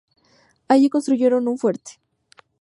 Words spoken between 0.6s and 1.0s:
Allí